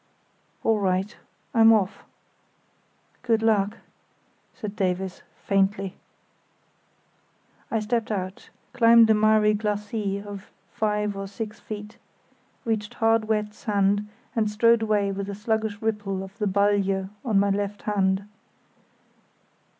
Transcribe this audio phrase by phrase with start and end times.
[0.63, 1.15] "All right.
[1.53, 2.05] I'm off."
[3.21, 3.77] "Good luck,"
[4.55, 5.95] said Davies, faintly.
[7.69, 11.99] I stepped out, climbed a miry glacis of five or six feet,
[12.65, 17.37] reached hard wet sand, and strode away with the sluggish ripple of the Balje on
[17.39, 18.25] my left hand.